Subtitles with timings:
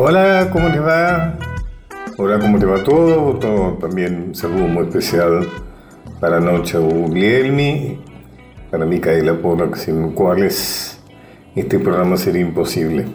[0.00, 1.36] Hola, ¿cómo les va?
[2.18, 3.36] Hola, ¿cómo te va todo?
[3.40, 5.48] todo también un saludo muy especial
[6.20, 7.98] para Noche Guglielmi,
[8.70, 11.02] para Micaela Polo, sin cuales
[11.56, 13.06] este programa sería imposible.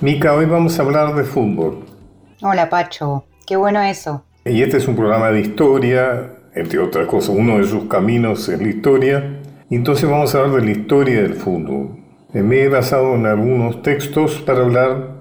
[0.00, 1.84] Mica, hoy vamos a hablar de fútbol.
[2.42, 3.24] Hola, Pacho.
[3.46, 4.24] Qué bueno eso.
[4.44, 7.36] Y este es un programa de historia, entre otras cosas.
[7.38, 9.38] Uno de sus caminos es la historia.
[9.70, 12.00] Entonces vamos a hablar de la historia del fútbol.
[12.32, 15.11] Me he basado en algunos textos para hablar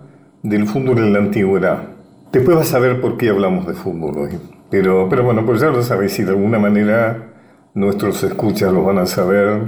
[0.44, 1.84] del fútbol en la antigüedad.
[2.32, 4.40] Después vas a ver por qué hablamos de fútbol hoy.
[4.70, 7.34] Pero, pero bueno, pues ya lo sabéis, si de alguna manera
[7.74, 9.64] nuestros escuchas lo van a saber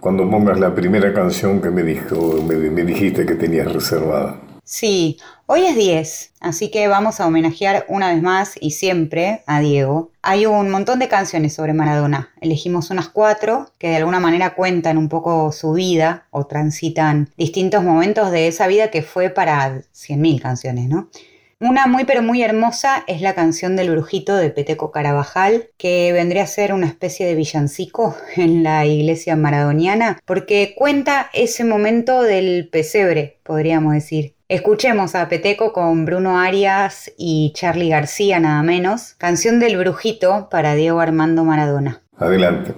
[0.00, 4.36] cuando pongas la primera canción que me, dijo, me dijiste que tenías reservada.
[4.62, 9.60] Sí, hoy es 10, así que vamos a homenajear una vez más y siempre a
[9.60, 10.10] Diego.
[10.22, 12.30] Hay un montón de canciones sobre Maradona.
[12.40, 17.84] Elegimos unas cuatro que de alguna manera cuentan un poco su vida o transitan distintos
[17.84, 21.08] momentos de esa vida que fue para 100.000 canciones, ¿no?
[21.60, 26.42] Una muy pero muy hermosa es la canción del brujito de Peteco Carabajal, que vendría
[26.42, 32.68] a ser una especie de villancico en la iglesia maradoniana, porque cuenta ese momento del
[32.70, 34.33] pesebre, podríamos decir.
[34.48, 40.74] Escuchemos a Peteco con Bruno Arias y Charlie García nada menos, canción del brujito para
[40.74, 42.02] Diego Armando Maradona.
[42.18, 42.74] Adelante.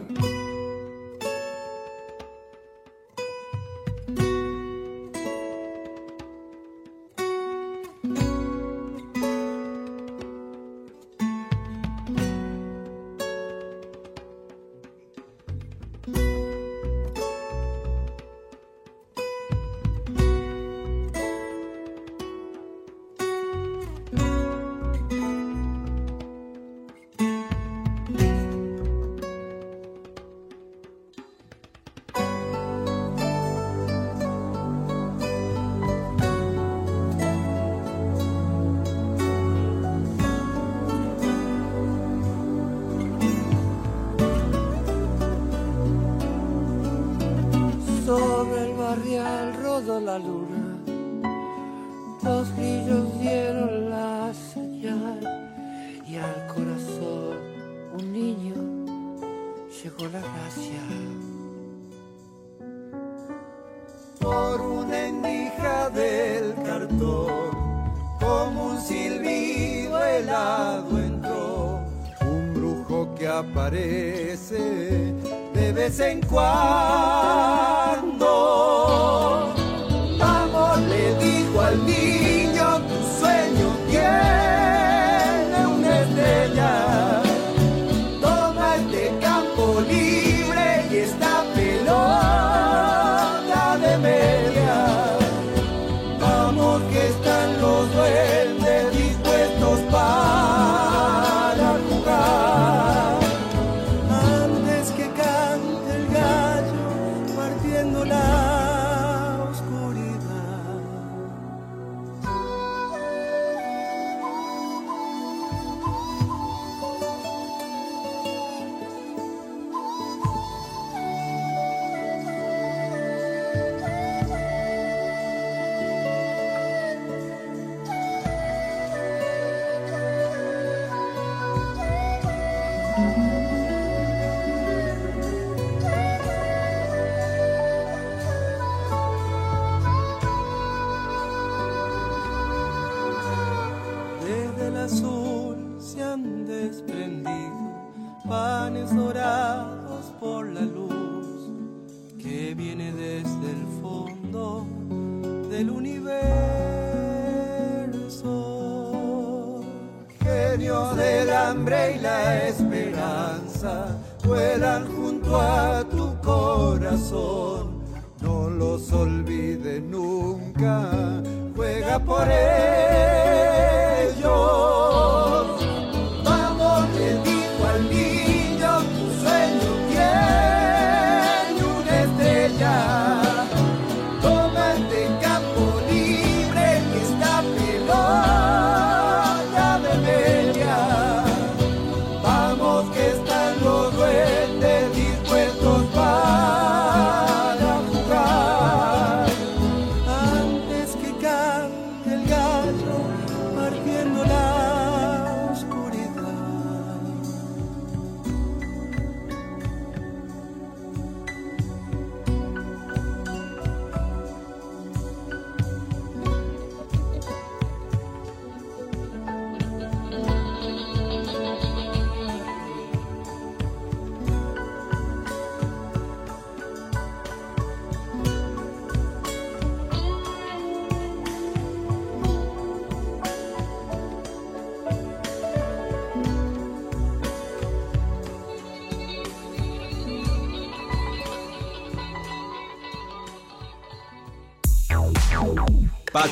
[49.86, 50.18] la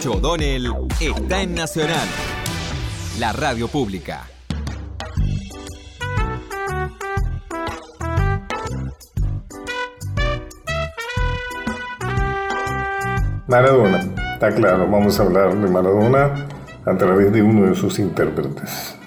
[0.04, 0.70] Pacho O'Donnell
[1.00, 2.06] está en Nacional,
[3.18, 4.28] la radio pública.
[13.48, 14.00] Maradona,
[14.34, 16.48] está claro, vamos a hablar de Maradona
[16.84, 18.98] a través de uno de sus intérpretes.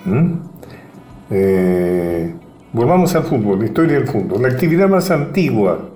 [1.30, 2.34] Eh,
[2.74, 4.42] volvamos al fútbol, la historia del fútbol.
[4.42, 5.92] La actividad más antigua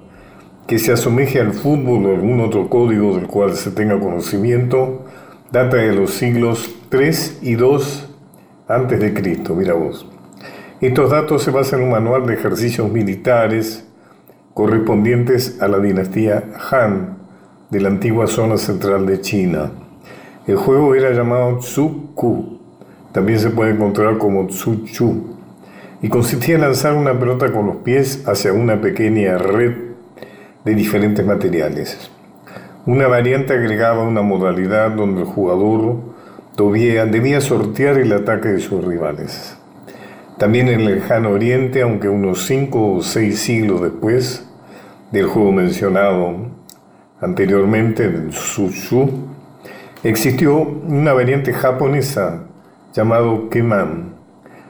[0.72, 5.04] que se asemeje al fútbol o algún otro código del cual se tenga conocimiento
[5.52, 8.10] data de los siglos 3 y 2
[8.70, 10.08] antes de Cristo, mira vos.
[10.80, 13.86] Estos datos se basan en un manual de ejercicios militares
[14.54, 17.18] correspondientes a la dinastía Han
[17.70, 19.72] de la antigua zona central de China.
[20.48, 22.60] El juego era llamado Tzu-Ku,
[23.12, 25.36] también se puede encontrar como Tzu-Chu,
[26.02, 29.91] y consistía en lanzar una pelota con los pies hacia una pequeña red
[30.66, 32.12] de diferentes materiales.
[32.86, 35.98] Una variante agregaba una modalidad donde el jugador
[36.58, 39.58] debía, debía sortear el ataque de sus rivales.
[40.38, 44.48] También en el lejano oriente, aunque unos cinco o seis siglos después
[45.12, 46.36] del juego mencionado
[47.20, 49.32] anteriormente, el Tzu-Chu,
[50.04, 52.46] Existió una variante japonesa
[52.92, 54.16] llamado Keman,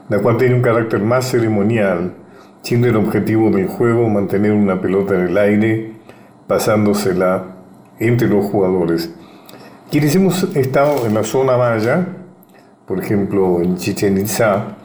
[0.09, 2.15] la cual tiene un carácter más ceremonial,
[2.61, 5.93] siendo el objetivo del juego mantener una pelota en el aire,
[6.47, 7.55] pasándosela
[7.99, 9.13] entre los jugadores.
[9.89, 12.07] Quienes hemos estado en la zona maya,
[12.85, 14.77] por ejemplo en Chichen Itza,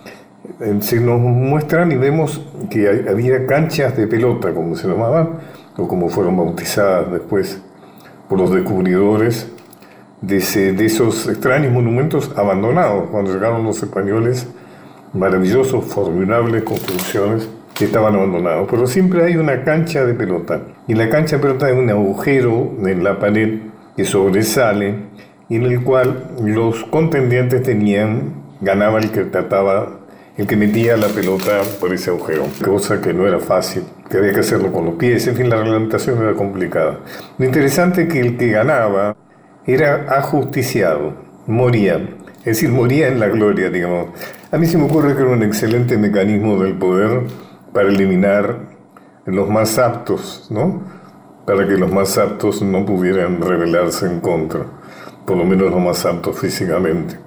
[0.61, 2.41] eh, se nos muestran y vemos
[2.71, 5.39] que había canchas de pelota, como se llamaban,
[5.77, 7.61] o como fueron bautizadas después
[8.29, 9.51] por los descubridores,
[10.23, 10.39] de,
[10.85, 14.49] esos extraños monumentos abandonados cuando llegaron los españoles,
[15.13, 18.67] maravillosos, formidables construcciones que estaban abandonados.
[18.71, 20.63] Pero siempre hay una cancha de pelota.
[20.89, 23.61] Y la cancha de pelota es un agujero en la pared
[23.97, 24.95] que sobresale
[25.49, 30.01] y en el cual los contendientes tenían, ganaba el que trataba,
[30.37, 34.33] el que metía la pelota por ese agujero, cosa que no era fácil, que había
[34.33, 36.99] que hacerlo con los pies, en fin, la reglamentación era complicada.
[37.39, 39.17] Lo interesante es que el que ganaba
[39.67, 41.15] era ajusticiado,
[41.47, 41.97] moría,
[42.41, 44.09] es decir, moría en la gloria, digamos.
[44.53, 47.23] A mí se me ocurre que era un excelente mecanismo del poder
[47.77, 48.57] para eliminar
[49.27, 50.81] los más aptos, ¿no?
[51.45, 54.63] Para que los más aptos no pudieran rebelarse en contra,
[55.27, 57.19] por lo menos los más aptos físicamente,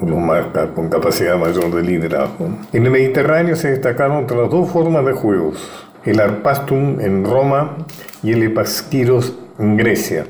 [0.00, 2.48] o los más con capacidad mayor de liderazgo.
[2.72, 5.68] En el Mediterráneo se destacaron otras dos formas de juegos,
[6.04, 7.78] el arpastum en Roma
[8.22, 10.26] y el epasquiros en Grecia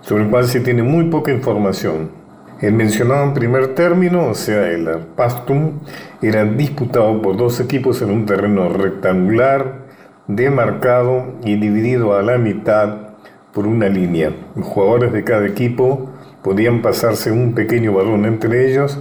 [0.00, 2.10] sobre el cual se tiene muy poca información.
[2.62, 5.80] El mencionado en primer término, o sea, el Arpastum,
[6.22, 9.88] era disputado por dos equipos en un terreno rectangular,
[10.28, 13.14] demarcado y dividido a la mitad
[13.52, 14.30] por una línea.
[14.54, 16.12] Los jugadores de cada equipo
[16.44, 18.96] podían pasarse un pequeño balón entre ellos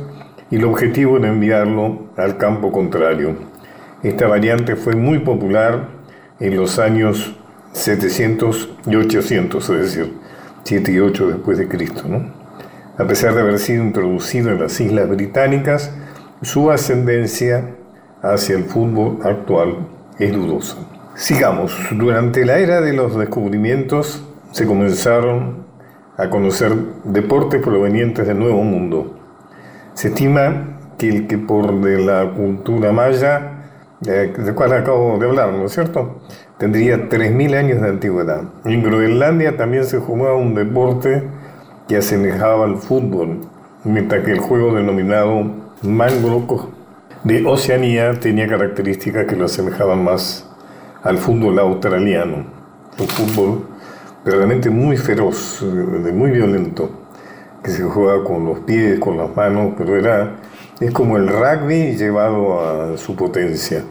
[0.49, 3.35] y el objetivo era enviarlo al campo contrario.
[4.01, 5.87] Esta variante fue muy popular
[6.39, 7.35] en los años
[7.73, 10.13] 700 y 800, es decir,
[10.63, 12.05] 7 y 8 después de Cristo.
[12.07, 12.40] ¿no?
[12.97, 15.91] A pesar de haber sido introducido en las Islas Británicas,
[16.41, 17.75] su ascendencia
[18.21, 19.87] hacia el fútbol actual
[20.19, 20.77] es dudosa.
[21.15, 25.65] Sigamos, durante la era de los descubrimientos se comenzaron
[26.17, 26.73] a conocer
[27.05, 29.17] deportes provenientes del Nuevo Mundo.
[29.93, 33.69] Se estima que el que por de la cultura maya,
[34.05, 36.21] eh, de cual acabo de hablar, ¿no es cierto?
[36.61, 38.43] tendría 3.000 años de antigüedad.
[38.65, 41.23] En Groenlandia también se jugaba un deporte
[41.91, 43.41] que asemejaba al fútbol,
[43.83, 45.43] mientras que el juego denominado
[45.81, 46.69] Mangroko
[47.25, 50.49] de Oceanía tenía características que lo asemejaban más
[51.03, 52.45] al fútbol australiano,
[52.97, 53.65] un fútbol
[54.23, 55.61] realmente muy feroz,
[56.13, 56.89] muy violento,
[57.61, 60.37] que se juega con los pies, con las manos, pero era
[60.79, 63.83] es como el rugby llevado a su potencia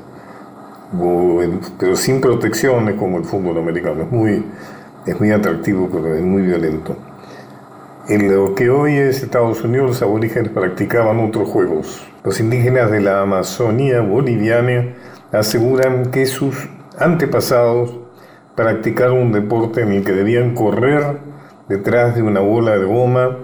[1.78, 4.04] pero sin protecciones como el fútbol americano.
[4.04, 4.42] Es muy,
[5.06, 6.96] es muy atractivo, pero es muy violento.
[8.08, 12.02] En lo que hoy es Estados Unidos, los aborígenes practicaban otros juegos.
[12.24, 14.94] Los indígenas de la Amazonía boliviana
[15.32, 17.98] aseguran que sus antepasados
[18.56, 21.18] practicaron un deporte en el que debían correr
[21.68, 23.36] detrás de una bola de goma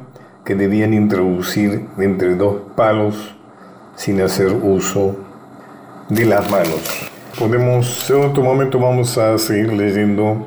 [0.45, 3.37] que debían introducir entre dos palos
[3.95, 5.17] sin hacer uso
[6.09, 10.47] de las manos podemos, en otro momento vamos a seguir leyendo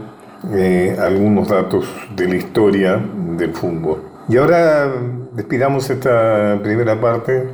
[0.53, 2.97] eh, algunos datos de la historia
[3.37, 4.03] del fútbol.
[4.27, 4.91] Y ahora
[5.33, 7.49] despidamos esta primera parte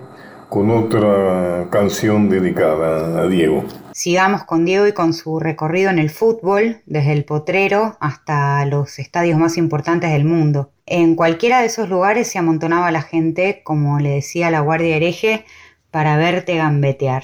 [0.50, 3.66] con otra canción dedicada a Diego.
[3.92, 9.00] sigamos con Diego y con su recorrido en el fútbol, desde el potrero hasta los
[9.00, 10.72] estadios más importantes del mundo.
[10.86, 15.46] En cualquiera de esos lugares se amontonaba la gente, como le decía la guardia hereje,
[15.92, 17.24] para verte gambetear.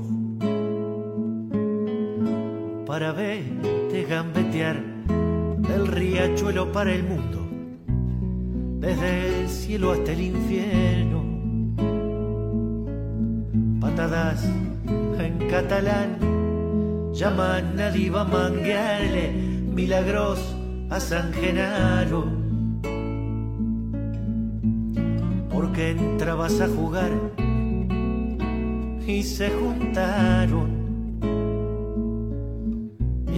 [2.91, 4.83] para verte gambetear
[5.59, 7.39] del riachuelo para el mundo,
[8.81, 11.23] desde el cielo hasta el infierno
[13.79, 16.17] patadas en catalán
[17.13, 19.31] llaman a diva manguearle
[19.73, 20.53] milagros
[20.89, 22.25] a San Genaro.
[25.49, 27.11] Porque entrabas a jugar
[29.07, 30.80] y se juntaron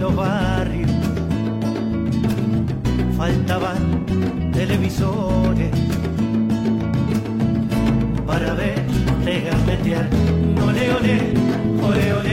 [0.00, 0.90] los barrios
[3.18, 4.06] faltaban
[4.52, 5.70] televisores
[8.26, 10.08] para verte gambetear.
[10.66, 11.34] Ole, ole,
[11.82, 12.29] ole, ole, ole,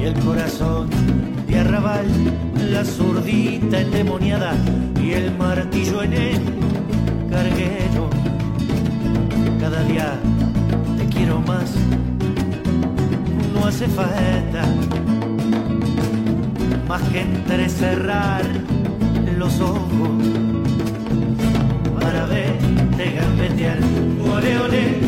[0.00, 0.88] y el corazón
[1.46, 2.06] de arrabal,
[2.70, 4.54] la zurdita endemoniada
[5.02, 6.40] y el martillo en el
[7.30, 8.08] carguero.
[9.60, 10.18] Cada día
[10.98, 11.74] te quiero más,
[13.54, 14.64] no hace falta
[16.88, 18.42] más que entrecerrar
[19.38, 20.10] los ojos
[22.00, 23.78] para verte gambetear.
[24.34, 25.00] Ole, ole,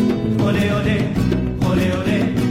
[0.45, 1.32] ole, ole,
[1.73, 2.42] ole, ole,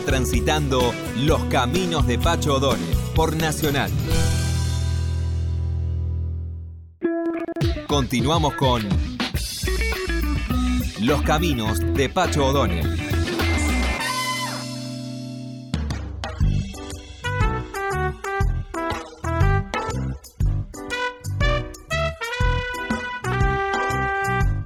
[0.00, 3.90] transitando los caminos de Pacho O'Donnell por Nacional.
[7.86, 8.82] Continuamos con
[11.00, 13.04] Los caminos de Pacho O'Donnell.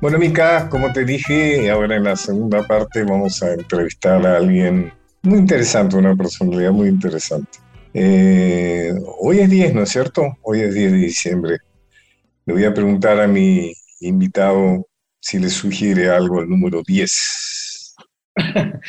[0.00, 4.92] Bueno, Mica, como te dije, ahora en la segunda parte vamos a entrevistar a alguien
[5.22, 7.58] muy interesante, una personalidad muy interesante.
[7.94, 10.36] Eh, hoy es 10, ¿no es cierto?
[10.42, 11.58] Hoy es 10 de diciembre.
[12.46, 14.86] Le voy a preguntar a mi invitado
[15.20, 17.96] si le sugiere algo el número 10.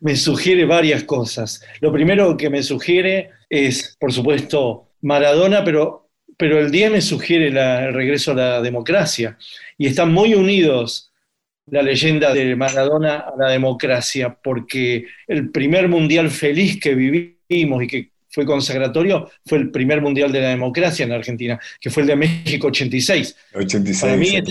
[0.00, 1.62] me sugiere varias cosas.
[1.80, 7.48] Lo primero que me sugiere es, por supuesto, Maradona, pero, pero el 10 me sugiere
[7.48, 9.36] el regreso a la democracia
[9.76, 11.12] y están muy unidos
[11.66, 17.86] la leyenda de Maradona a la democracia, porque el primer mundial feliz que vivimos y
[17.86, 22.08] que fue consagratorio fue el primer mundial de la democracia en Argentina, que fue el
[22.08, 23.36] de México 86.
[23.54, 24.42] 86 Para mí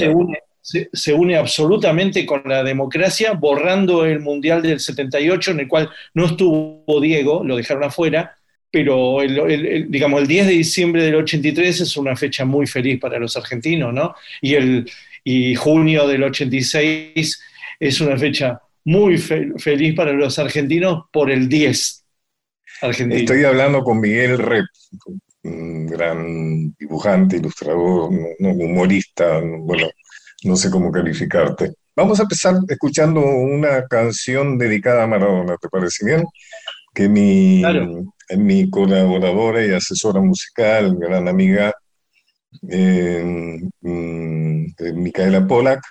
[0.93, 6.25] se, une, absolutamente con la democracia, borrando el mundial del 78, en el cual no
[6.25, 8.37] estuvo Diego, lo dejaron afuera,
[8.71, 13.19] pero el, digamos, el 10 de diciembre del 83 es una fecha muy feliz para
[13.19, 14.15] los argentinos, ¿no?
[14.41, 14.85] Y el,
[15.23, 17.41] y junio del 86
[17.79, 22.05] es una fecha muy feliz para los argentinos por el 10
[22.81, 23.21] argentino.
[23.21, 24.65] Estoy hablando con Miguel Rep,
[25.43, 29.87] un gran dibujante, ilustrador, humorista, bueno,
[30.43, 31.73] no sé cómo calificarte.
[31.95, 36.23] Vamos a empezar escuchando una canción dedicada a Maradona, ¿te parece bien?
[36.93, 37.63] Que mi,
[38.37, 41.73] mi colaboradora y asesora musical, gran amiga
[44.93, 45.81] Micaela Polak,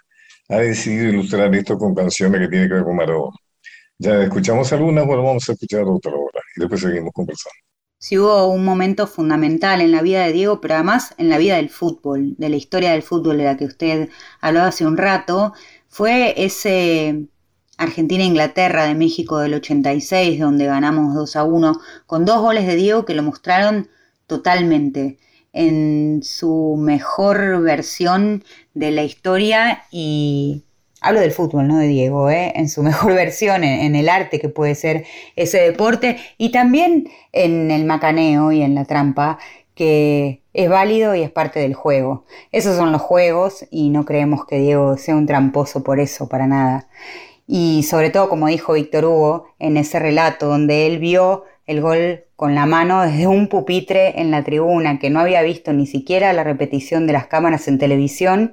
[0.48, 3.36] ha decidido ilustrar esto con canciones que tienen que ver con Maradona.
[3.98, 7.54] Ya escuchamos algunas, bueno, vamos a escuchar otra hora y después seguimos conversando.
[7.98, 11.56] Sí hubo un momento fundamental en la vida de Diego, pero además en la vida
[11.56, 14.08] del fútbol, de la historia del fútbol de la que usted
[14.40, 15.52] habló hace un rato,
[15.88, 17.28] fue ese
[17.78, 23.04] Argentina-Inglaterra de México del 86, donde ganamos 2 a 1, con dos goles de Diego
[23.04, 23.88] que lo mostraron
[24.26, 25.18] totalmente
[25.52, 30.64] en su mejor versión de la historia y
[31.02, 32.52] hablo del fútbol, no de Diego, ¿eh?
[32.54, 35.04] en su mejor versión, en, el arte que puede ser
[35.36, 39.38] ese deporte y también en el macaneo y en la trampa
[39.74, 42.24] que es válido y es parte del juego.
[42.52, 46.46] Esos son los juegos y no creemos que Diego sea un tramposo por eso, para
[46.46, 46.88] nada.
[47.46, 52.24] Y sobre todo, como dijo Víctor Hugo, en ese relato donde él vio el gol
[52.42, 56.32] con la mano desde un pupitre en la tribuna que no había visto ni siquiera
[56.32, 58.52] la repetición de las cámaras en televisión,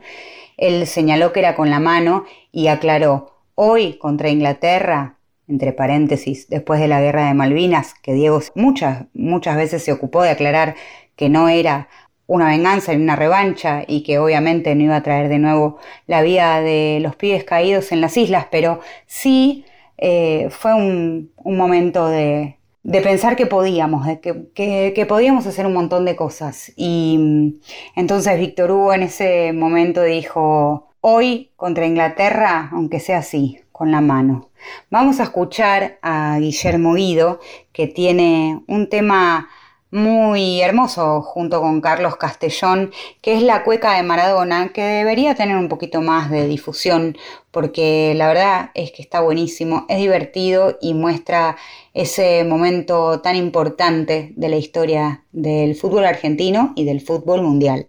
[0.57, 6.79] él señaló que era con la mano y aclaró, hoy contra Inglaterra, entre paréntesis, después
[6.79, 10.75] de la guerra de Malvinas, que Diego muchas, muchas veces se ocupó de aclarar
[11.15, 11.89] que no era
[12.27, 16.21] una venganza ni una revancha y que obviamente no iba a traer de nuevo la
[16.21, 19.65] vida de los pibes caídos en las islas, pero sí
[19.97, 22.58] eh, fue un momento de,
[22.89, 26.71] de pensar que podíamos, de que, podíamos hacer un montón de cosas.
[26.75, 27.59] Y mm,
[27.95, 34.01] entonces Víctor Hugo en ese momento dijo, hoy contra Inglaterra, aunque sea así, con la
[34.01, 34.49] mano.
[34.89, 37.39] Vamos a escuchar a Guillermo Guido,
[37.73, 39.49] que tiene un tema
[39.91, 45.57] muy hermoso junto con Carlos Castellón, que es la cueca de Maradona, que debería tener
[45.57, 47.17] un poquito más de difusión,
[47.51, 51.57] porque la verdad es que está buenísimo, es divertido y muestra
[51.93, 57.87] ese momento tan importante de la historia del fútbol argentino y del fútbol mundial.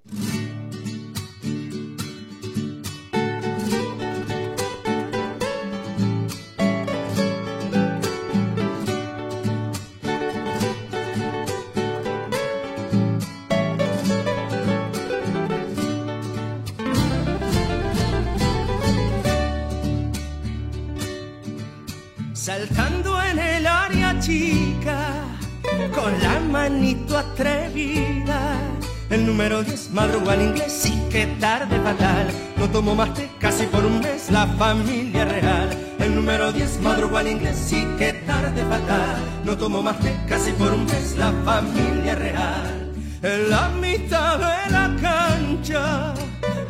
[29.11, 32.29] El número 10 madruga al inglés, sí que tarde fatal.
[32.57, 35.68] No tomo más té casi por un mes, la familia real.
[35.99, 39.16] El número 10 madruga al inglés, sí que tarde fatal.
[39.44, 42.92] No tomo más té casi por un mes, la familia real.
[43.23, 46.14] En la mitad de la cancha,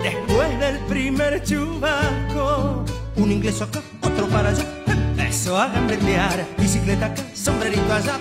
[0.03, 4.64] después del primer chubasco, un inglés acá, otro para allá,
[5.31, 6.45] empezó a gambetear.
[6.59, 8.19] Bicicleta acá, sombrerito allá,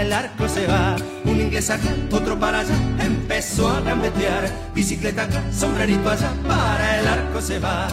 [0.00, 0.96] el arco se va.
[1.24, 4.50] Un inglés acá, otro para allá, empezó a gambetear.
[4.74, 7.86] Bicicleta acá, sombrerito allá, para el arco se va.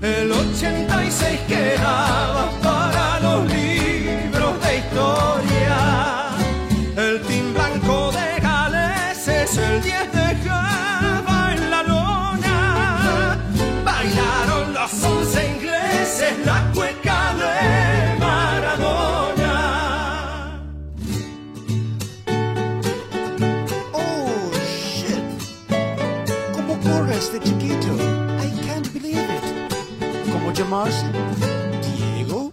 [0.00, 3.65] El 86 quedaba para los libros
[30.66, 30.72] it.
[30.72, 31.06] ¿Cómo llamarse?
[31.96, 32.52] Diego.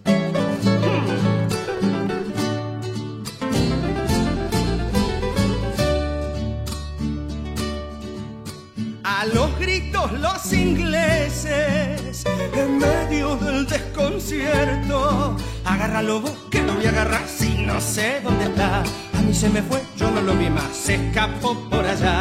[9.02, 12.24] A los gritos los ingleses,
[12.54, 15.36] en medio del desconcierto.
[15.64, 18.82] Agárralo vos, que no voy a agarrar si no sé dónde está.
[18.82, 22.13] A mí se me fue, yo no lo vi más, se escapó por allá.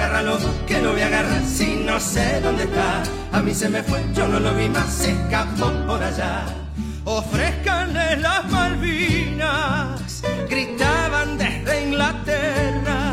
[0.00, 3.02] Agárralo que lo voy a agarrar si no sé dónde está.
[3.32, 6.46] A mí se me fue, yo no lo vi más, se escapó por allá.
[7.04, 13.12] Ofrezcanle las Malvinas, gritaban desde Inglaterra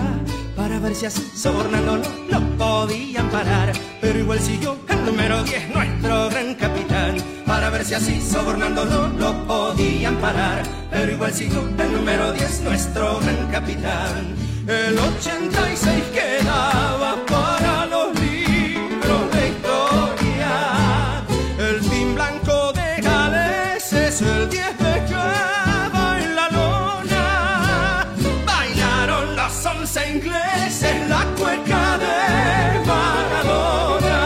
[0.56, 3.74] para ver si así sobornándolo lo podían parar.
[4.00, 7.18] Pero igual siguió el número 10, nuestro gran capitán.
[7.46, 10.64] Para ver si así sobornándolo lo podían parar.
[10.90, 14.37] Pero igual siguió el número 10, nuestro gran capitán.
[14.68, 21.24] El 86 quedaba para los libros de historia.
[21.58, 28.08] El team blanco de Gales es el 10 de Java en la lona.
[28.46, 34.18] Bailaron los 11 ingleses la cueca de Maradona.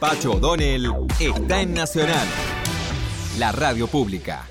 [0.00, 2.26] Pacho O'Donnell está en Nacional,
[3.38, 4.44] la radio pública.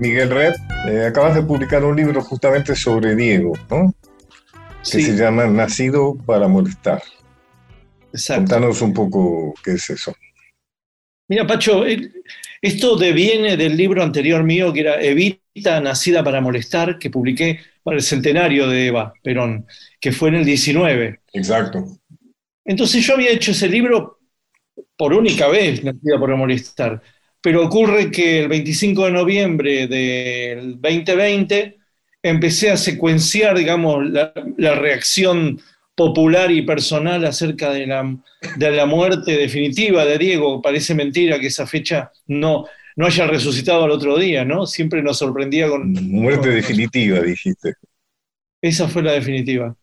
[0.00, 0.54] Miguel Red,
[0.88, 3.94] eh, acabas de publicar un libro justamente sobre Diego, ¿no?
[4.82, 7.02] Que se llama Nacido para molestar.
[8.10, 8.52] exacto.
[8.52, 10.14] Contanos un poco qué es eso.
[11.28, 11.84] Mira, Pacho,
[12.62, 17.98] esto deviene del libro anterior mío que era Evita, nacida para molestar, que publiqué para
[17.98, 19.66] el centenario de Eva Perón,
[20.00, 21.20] que fue en el 19.
[21.34, 21.84] Exacto.
[22.64, 24.18] Entonces yo había hecho ese libro
[24.96, 27.02] por única vez, Nacida para molestar,
[27.40, 31.78] pero ocurre que el 25 de noviembre del 2020
[32.22, 35.60] empecé a secuenciar, digamos, la, la reacción
[36.00, 38.16] popular y personal acerca de la,
[38.56, 40.62] de la muerte definitiva de Diego.
[40.62, 42.64] Parece mentira que esa fecha no,
[42.96, 44.66] no haya resucitado al otro día, ¿no?
[44.66, 47.74] Siempre nos sorprendía con, Muerte definitiva, dijiste.
[48.62, 49.76] esa fue la definitiva.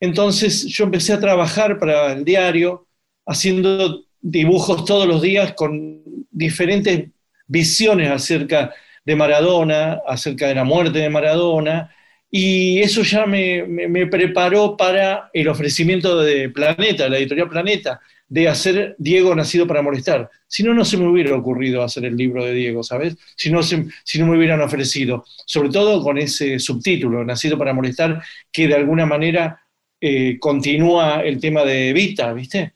[0.00, 2.86] Entonces yo empecé a trabajar para el diario,
[3.26, 7.10] haciendo dibujos todos los días con diferentes
[7.46, 8.72] visiones acerca
[9.04, 11.94] de Maradona, acerca de la muerte de Maradona,
[12.30, 18.46] y eso ya me, me- preparó para el ofrecimiento de Planeta, la editorial Planeta, de
[18.48, 20.28] hacer Diego nacido para molestar.
[20.46, 23.16] Si no, no se me hubiera ocurrido hacer el libro de Diego, ¿sabes?
[23.34, 23.76] Si no, si
[24.18, 29.06] no me hubieran ofrecido, sobre todo con ese subtítulo, Nacido para molestar, que de alguna
[29.06, 29.62] manera
[30.00, 32.74] eh, continúa el tema de Evita, ¿viste?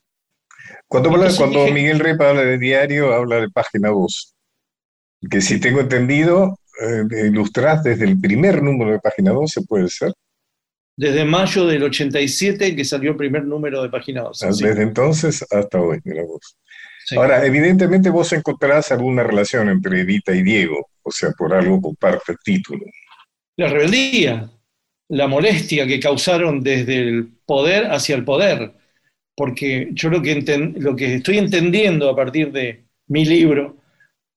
[0.92, 4.34] Cuando, habla- cuando dije- Miguel Rep habla de diario, habla de página 2.
[5.30, 10.12] Que si tengo entendido, eh, ilustrás desde el primer número de página 12, puede ser.
[10.96, 14.52] Desde mayo del 87 que salió el primer número de Página 12.
[14.52, 16.58] sí, Desde entonces hasta hoy, mira vos.
[17.06, 17.16] sí.
[17.16, 22.32] Ahora, evidentemente vos encontrarás alguna relación entre Evita y Diego, o sea, por algo comparte
[22.32, 22.84] el título.
[23.56, 24.50] La rebeldía,
[25.08, 28.72] la molestia que causaron desde el poder hacia el poder.
[29.34, 30.38] Porque yo lo que,
[31.14, 33.76] estoy entendiendo a partir de mi libro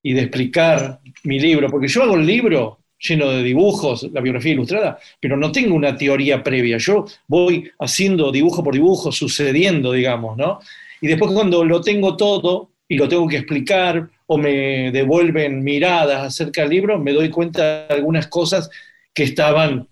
[0.02, 4.54] y de explicar mi libro, porque yo hago el libro lleno de dibujos, la biografía
[4.54, 6.78] ilustrada, pero no tengo una teoría previa.
[6.78, 10.60] Yo voy haciendo dibujo por dibujo, sucediendo, digamos, ¿no?
[11.02, 16.22] Y después cuando lo tengo todo y lo tengo que explicar o me devuelven miradas
[16.22, 18.70] acerca del libro, me doy cuenta de algunas cosas
[19.14, 19.88] que estaban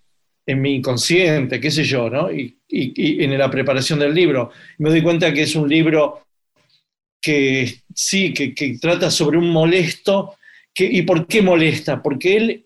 [0.45, 2.31] en mi inconsciente, qué sé yo, ¿no?
[2.31, 4.51] Y, y- en la preparación del libro.
[4.77, 6.27] Me doy cuenta que es un libro
[7.21, 10.35] que sí, que, trata sobre un molesto.
[10.75, 12.01] ¿Y por qué molesta?
[12.01, 12.65] Porque él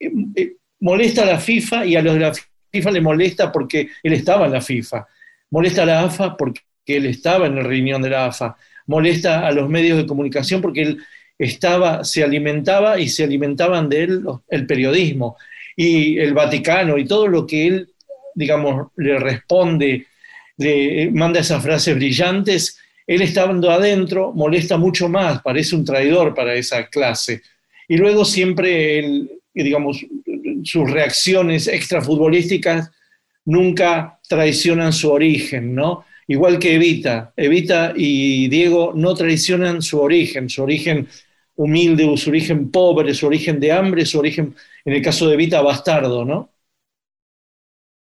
[0.00, 2.32] eh, eh, molesta a la FIFA y a los de la
[2.72, 5.06] FIFA le molesta porque él estaba en la FIFA.
[5.50, 8.56] Molesta a la AFA porque él estaba en el reunión de la AFA.
[8.86, 10.98] Molesta a los medios de comunicación porque él
[11.38, 15.36] estaba, se alimentaba y se alimentaban de él el periodismo
[15.76, 17.90] y el Vaticano y todo lo que él,
[18.34, 20.06] digamos, le responde,
[20.56, 26.54] le manda esas frases brillantes, él estando adentro molesta mucho más, parece un traidor para
[26.54, 27.42] esa clase.
[27.86, 30.04] Y luego siempre, él, digamos,
[30.64, 32.90] sus reacciones extrafutbolísticas
[33.44, 36.04] nunca traicionan su origen, ¿no?
[36.26, 37.32] Igual que Evita.
[37.36, 41.06] Evita y Diego no traicionan su origen, su origen
[41.56, 45.62] humilde, su origen pobre, su origen de hambre, su origen, en el caso de Evita,
[45.62, 46.50] bastardo, ¿no?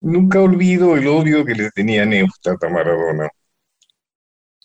[0.00, 3.28] Nunca olvido el odio que le tenía Neustadt a Maradona.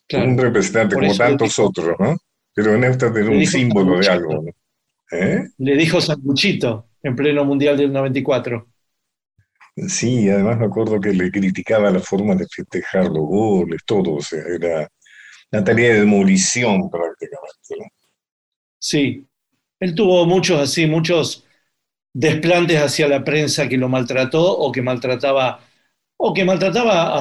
[0.07, 0.27] Claro.
[0.27, 2.17] un representante como tantos otros, ¿no?
[2.53, 4.45] pero Neustadt era un símbolo de algo.
[5.11, 5.47] ¿Eh?
[5.57, 8.67] Le dijo Sanguchito en pleno Mundial del 94.
[9.87, 14.21] Sí, además me acuerdo que le criticaba la forma de festejar los goles, todo, o
[14.21, 14.87] sea, era
[15.51, 17.93] una tarea de demolición prácticamente.
[18.81, 19.27] Sí,
[19.79, 21.45] él tuvo muchos así, muchos
[22.13, 25.61] desplantes hacia la prensa que lo maltrató o que maltrataba
[26.17, 27.19] o que maltrataba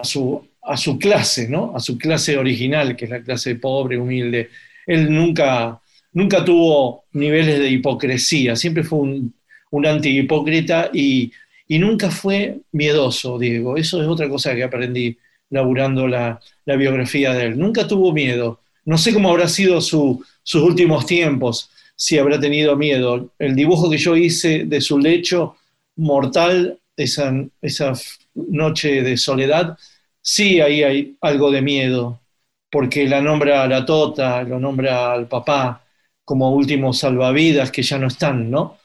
[0.00, 1.74] a, su, a su clase, ¿no?
[1.76, 4.50] A su clase original, que es la clase pobre, humilde.
[4.86, 5.80] Él nunca,
[6.12, 9.34] nunca tuvo niveles de hipocresía, siempre fue un,
[9.70, 11.32] un anti-hipócrita y,
[11.68, 13.76] y, nunca fue miedoso, Diego.
[13.76, 15.18] Eso es otra cosa que aprendí
[15.50, 17.58] laburando la, la biografía de él.
[17.58, 18.60] Nunca tuvo miedo.
[18.84, 23.34] No sé cómo habrá sido su, sus últimos tiempos, si habrá tenido miedo.
[23.38, 25.56] El dibujo que yo hice de su lecho
[25.96, 27.92] mortal, esa, esa
[28.34, 29.76] noche de soledad,
[30.22, 32.22] sí ahí hay algo de miedo,
[32.70, 35.84] porque la nombra a la Tota, lo nombra al papá
[36.24, 38.78] como últimos salvavidas que ya no están, ¿no?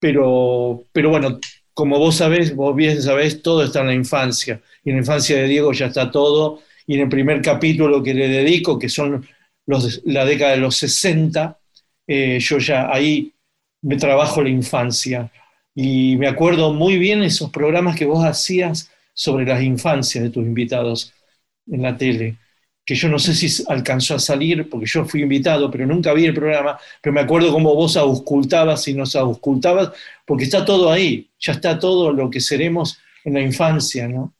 [0.00, 1.38] Pero, pero bueno,
[1.74, 4.62] como vos sabés, vos bien sabés, todo está en la infancia.
[4.82, 6.62] Y en la infancia de Diego ya está todo.
[6.86, 9.26] Y en el primer capítulo que le dedico, que son
[10.04, 11.58] la década de los 60,
[12.06, 13.32] eh, yo ya ahí
[13.82, 15.30] me trabajo la infancia.
[15.74, 20.44] Y me acuerdo muy bien esos programas que vos hacías sobre las infancias de tus
[20.44, 21.12] invitados
[21.70, 22.36] en la tele,
[22.84, 26.24] que yo no sé si alcanzó a salir, porque yo fui invitado, pero nunca vi
[26.24, 29.90] el programa, pero me acuerdo cómo vos auscultabas y nos auscultabas,
[30.24, 34.32] porque está todo ahí, ya está todo lo que seremos en la infancia, ¿no?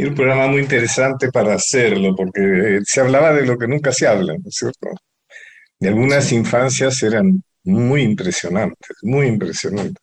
[0.00, 3.90] Y un programa muy interesante para hacerlo, porque eh, se hablaba de lo que nunca
[3.92, 4.90] se habla, ¿no es cierto?
[5.80, 10.02] Y algunas infancias eran muy impresionantes, muy impresionantes.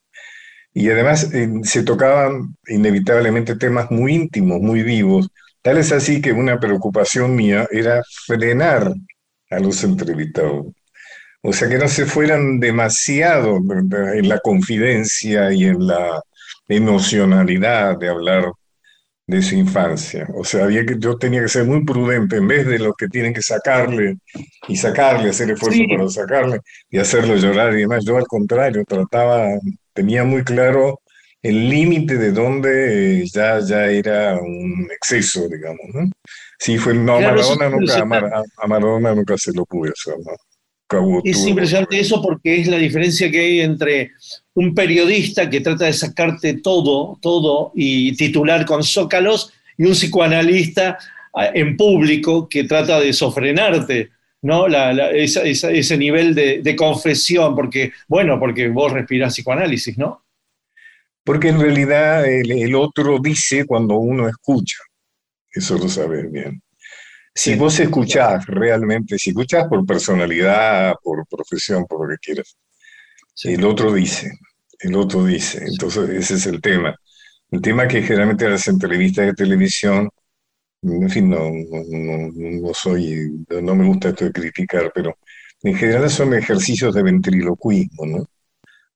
[0.73, 5.29] Y además eh, se tocaban inevitablemente temas muy íntimos, muy vivos.
[5.61, 8.93] Tal es así que una preocupación mía era frenar
[9.49, 10.67] a los entrevistados.
[11.41, 16.21] O sea, que no se fueran demasiado en la confidencia y en la
[16.67, 18.51] emocionalidad de hablar
[19.27, 20.27] de su infancia.
[20.35, 23.07] O sea, había que, yo tenía que ser muy prudente en vez de los que
[23.07, 24.17] tienen que sacarle
[24.67, 26.59] y sacarle, hacer esfuerzo para sacarle
[26.89, 28.05] y hacerlo llorar y demás.
[28.05, 29.47] Yo al contrario, trataba,
[29.93, 31.01] tenía muy claro
[31.41, 35.85] el límite de donde ya, ya era un exceso, digamos.
[35.93, 36.09] ¿no?
[36.59, 40.15] Sí, fue, no, a Maradona, nunca, a, Maradona nunca se lo pude hacer.
[40.25, 40.31] ¿no?
[41.23, 44.11] Es impresionante eso porque es la diferencia que hay entre
[44.53, 50.99] un periodista que trata de sacarte todo, todo y titular con zócalos y un psicoanalista
[51.33, 54.11] ah, en público que trata de sofrenarte,
[54.43, 54.67] ¿no?
[54.67, 60.23] ese nivel de, confesión, porque, bueno, porque vos respirás psicoanálisis, ¿no?
[61.23, 64.77] Porque en realidad el, el otro dice cuando uno escucha,
[65.51, 66.61] eso lo sabes bien.
[67.37, 72.57] Si vos escuchás realmente, si escuchás por personalidad, por profesión, por lo que quieras,
[73.43, 74.31] el otro dice,
[74.79, 75.65] el otro dice.
[75.67, 76.95] Entonces, ese es el tema.
[77.51, 80.09] El tema que generalmente las entrevistas de televisión,
[80.81, 85.17] en fin, no, no, soy, no me gusta esto de criticar, pero
[85.63, 88.25] en general son ejercicios de ventriloquismo, ¿no?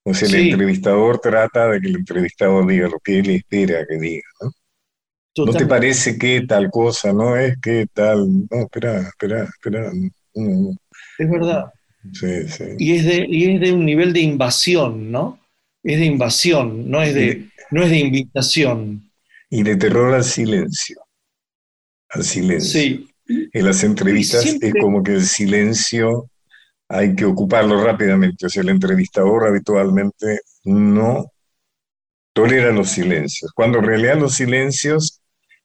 [0.04, 3.98] O sea, el entrevistador trata de que el entrevistado diga lo que él espera que
[3.98, 4.50] diga, ¿no?
[5.36, 7.12] ¿No te parece que tal cosa?
[7.12, 8.26] ¿No es que tal?
[8.50, 9.92] No, espera, espera, espera.
[11.18, 11.72] Es verdad.
[12.12, 12.64] Sí, sí.
[12.78, 15.38] Y es, de, y es de un nivel de invasión, ¿no?
[15.82, 19.10] Es de invasión, no es de, no es de invitación.
[19.48, 21.00] Y de terror al silencio.
[22.10, 22.80] Al silencio.
[22.80, 23.06] Sí.
[23.52, 26.28] En las entrevistas es como que el silencio
[26.88, 28.46] hay que ocuparlo rápidamente.
[28.46, 31.30] O sea, el entrevistador habitualmente no
[32.32, 33.52] tolera los silencios.
[33.54, 35.19] Cuando en realidad los silencios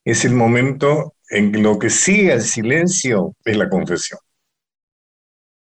[0.06, 4.20] es el momento en lo que sigue el silencio, es la confesión.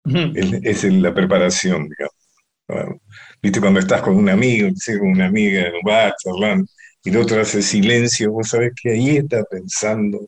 [0.05, 3.01] es, la preparación, digamos.
[3.41, 6.67] Viste, cuando estás con un amigo, con una amiga en un bar charlando,
[7.05, 10.27] y el otro hace silencio, vos sabés que ahí está pensando,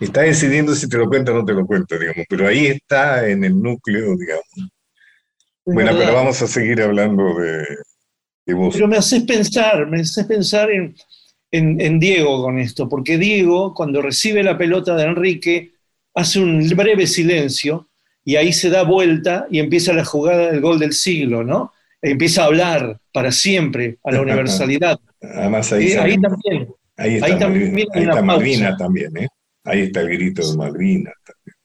[0.00, 3.28] está decidiendo si te lo cuenta o no te lo cuenta, digamos, pero ahí está
[3.28, 4.72] en el núcleo, digamos.
[5.66, 7.64] bueno, pero vamos a seguir hablando de,
[8.46, 8.74] de vos.
[8.74, 10.94] Pero me haces pensar, me haces pensar en,
[11.56, 15.72] en, Diego con esto, porque Diego, cuando recibe la pelota de Enrique,
[16.14, 17.88] hace un breve silencio
[18.24, 21.72] y ahí se da vuelta y empieza la jugada del gol del siglo, ¿no?
[22.10, 24.98] empieza a hablar para siempre a la universalidad.
[25.20, 26.68] Además, ahí, ahí también.
[26.96, 29.28] Ahí está, también ahí está Malvina también, ¿eh?
[29.64, 31.56] Ahí está el grito de Malvina también.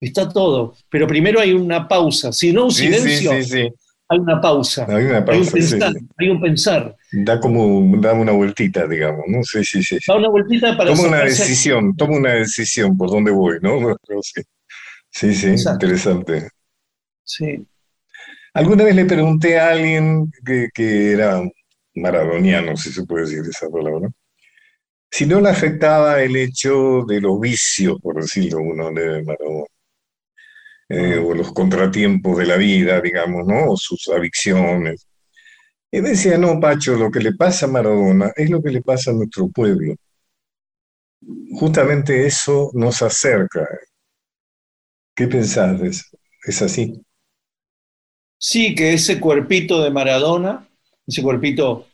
[0.00, 3.68] Está todo, pero primero hay una pausa, si no un silencio, sí, sí,
[4.10, 4.86] hay una pausa.
[4.88, 5.52] Hay una pausa.
[5.54, 5.92] Hay un pensar.
[6.18, 6.96] Hay un pensar.
[7.12, 9.42] Da como da una vueltita, digamos, ¿no?
[9.44, 9.98] Sí, sí, sí.
[10.04, 13.96] Da una vueltita para Toma una decisión, toma una decisión por dónde voy, ¿no?
[15.12, 16.48] Sí, sí, interesante.
[17.24, 17.66] Sí.
[18.54, 21.42] Alguna vez le pregunté a alguien que, que era
[21.96, 24.08] maradoniano, si se puede decir esa palabra,
[25.10, 29.66] si no le afectaba el hecho de los vicios, por decirlo uno de Maradona,
[30.90, 33.72] eh, o los contratiempos de la vida, digamos, ¿no?
[33.72, 35.06] O sus adicciones.
[35.92, 39.12] Y decía, no, Pacho, lo que le pasa a Maradona es lo que le pasa
[39.12, 39.94] a nuestro pueblo.
[41.52, 43.68] Justamente eso nos acerca.
[45.14, 46.04] ¿Qué pensás de eso?
[46.44, 47.00] ¿Es así?
[48.36, 50.68] Sí, que ese cuerpito de Maradona,
[51.06, 51.86] ese cuerpito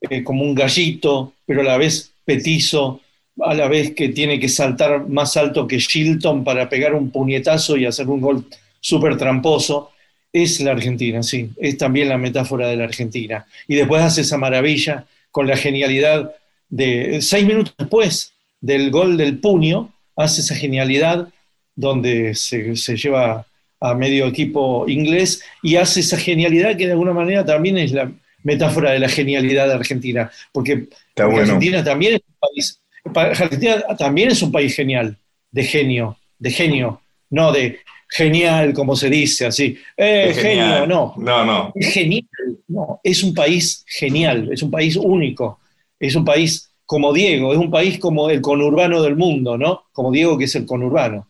[0.00, 3.02] eh, como un gallito, pero a la vez petizo,
[3.44, 7.76] a la vez que tiene que saltar más alto que Shilton para pegar un puñetazo
[7.76, 8.44] y hacer un gol
[8.80, 9.90] súper tramposo,
[10.32, 13.46] es la Argentina, sí, es también la metáfora de la Argentina.
[13.66, 16.32] Y después hace esa maravilla con la genialidad
[16.68, 21.28] de, seis minutos después del gol del puño, hace esa genialidad
[21.74, 23.46] donde se, se lleva
[23.80, 28.12] a medio equipo inglés y hace esa genialidad que de alguna manera también es la
[28.42, 32.79] metáfora de la genialidad de Argentina, porque, Argentina también es un país,
[33.14, 35.16] Argentina también es un país genial,
[35.50, 41.44] de genio, de genio, no de genial como se dice así, eh, genio, no, no,
[41.44, 42.26] no, es genial,
[42.68, 45.60] no, es un país genial, es un país único,
[45.98, 49.84] es un país como Diego, es un país como el conurbano del mundo, ¿no?
[49.92, 51.28] Como Diego que es el conurbano.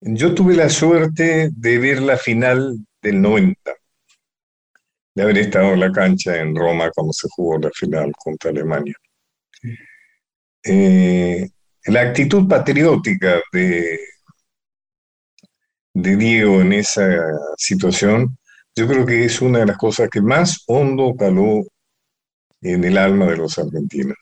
[0.00, 3.72] Yo tuve la suerte de ver la final del 90,
[5.14, 8.96] de haber estado en la cancha en Roma cuando se jugó la final contra Alemania.
[10.64, 11.48] Eh,
[11.86, 13.98] la actitud patriótica de,
[15.94, 17.06] de Diego en esa
[17.56, 18.38] situación,
[18.74, 21.62] yo creo que es una de las cosas que más hondo caló
[22.60, 24.16] en el alma de los argentinos.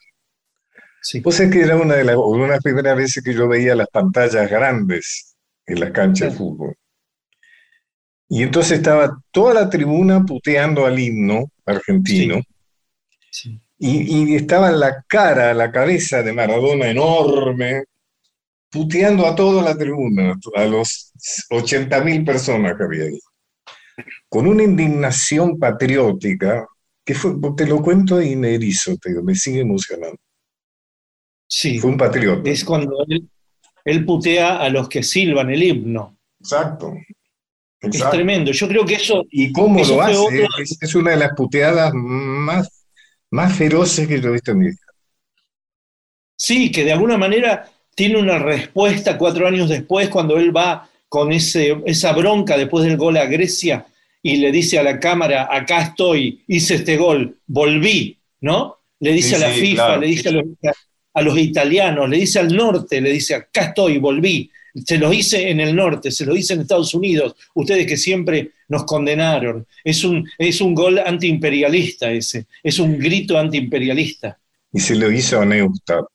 [1.01, 1.21] Sí.
[1.21, 3.75] Pues es que era una de, las, una de las primeras veces que yo veía
[3.75, 6.75] las pantallas grandes en la cancha de fútbol.
[8.29, 12.41] Y entonces estaba toda la tribuna puteando al himno argentino.
[13.83, 17.85] Y, estaba la cara, la cabeza de Maradona enorme,
[18.69, 21.11] puteando a toda la tribuna, a los
[21.49, 23.19] 80 mil personas que había ahí.
[24.29, 26.67] Con una indignación patriótica,
[27.03, 30.19] que fue, te lo cuento y me erizo, te me sigue emocionando.
[31.47, 31.79] Sí.
[31.79, 32.47] Fue un patriota.
[32.47, 33.27] Es cuando él,
[33.83, 36.17] él putea a los que silban el himno.
[36.39, 36.93] Exacto.
[37.81, 38.51] Es tremendo.
[38.51, 39.25] Yo creo que eso.
[39.31, 40.47] ¿Y cómo lo hace?
[40.79, 42.80] Es, una de las puteadas más,
[43.31, 44.77] más feroces que yo he visto en mi vida.
[46.35, 51.31] Sí, que de alguna manera tiene una respuesta cuatro años después, cuando él va con
[51.31, 53.85] ese, esa bronca después del gol a Grecia
[54.23, 58.77] y le dice a la cámara: Acá estoy, hice este gol, volví, ¿no?
[58.99, 60.45] Le dice a la FIFA, le dice a los,
[61.13, 65.49] a los italianos, le dice al norte, le dice, acá estoy, volví, se lo hice
[65.49, 69.65] en el norte, se lo hice en Estados Unidos, ustedes que siempre nos condenaron.
[69.83, 74.37] Es un, es un gol antiimperialista ese, es un grito antiimperialista.
[74.71, 76.05] Y se lo hizo a Neustadt.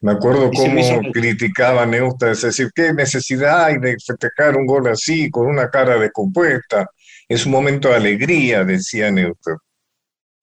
[0.00, 4.88] Me acuerdo cómo criticaba a Neustadt, es decir, qué necesidad hay de festejar un gol
[4.88, 6.90] así, con una cara descompuesta.
[7.28, 9.58] Es un momento de alegría, decía Neustadt.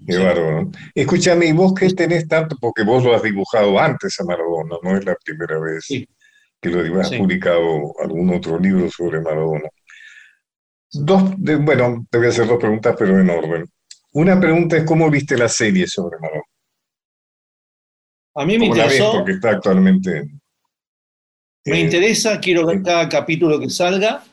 [0.07, 0.71] Qué bárbaro.
[0.95, 2.55] Escúchame, ¿y vos qué tenés tanto?
[2.59, 5.85] Porque vos lo has dibujado antes a Maradona, no es la primera vez
[6.61, 9.69] que lo has publicado algún otro libro sobre Maradona.
[10.91, 13.65] Dos, bueno, te voy a hacer dos preguntas, pero en orden.
[14.13, 16.43] Una pregunta es, ¿cómo viste la serie sobre Maradona?
[18.35, 19.11] A mí me interesó.
[19.11, 20.23] porque está actualmente.
[21.65, 24.23] me eh, interesa, quiero ver cada capítulo que salga.